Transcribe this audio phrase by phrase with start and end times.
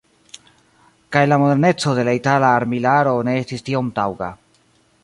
[1.17, 4.37] Kaj la moderneco de la itala armilaro ne estis tiom taŭga.